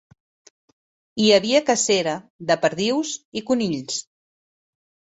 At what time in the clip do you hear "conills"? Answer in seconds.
3.53-4.05